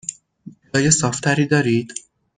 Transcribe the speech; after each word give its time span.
جای 0.73 0.91
صاف 0.91 1.19
تری 1.19 1.45
دارید؟ 1.47 1.93